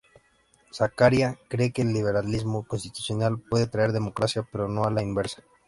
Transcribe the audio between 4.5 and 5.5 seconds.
pero no a la inversa.